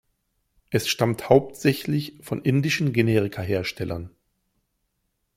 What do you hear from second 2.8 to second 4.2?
Generika-Herstellern.